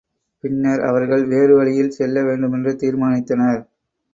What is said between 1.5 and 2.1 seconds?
வழியில்